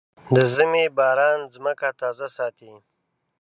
[0.35, 2.71] د ژمي باران ځمکه تازه ساتي.